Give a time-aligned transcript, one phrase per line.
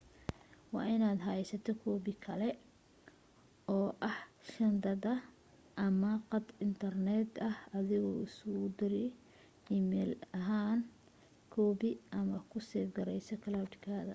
[0.73, 2.49] waa in aad heysata koobi kale
[3.75, 4.19] oo ah
[4.51, 5.13] shandada
[5.83, 8.93] ah iyo qad intarneet ah adigu isugu dir
[9.77, 10.79] e-mail ahaan
[11.53, 13.93] koobiga ama ku seef gareyso cloud ka”